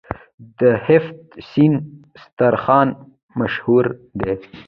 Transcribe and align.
د 0.59 0.61
هفت 0.87 1.17
سین 1.49 1.73
دسترخان 2.15 2.87
مشهور 3.39 3.85
دی. 4.19 4.33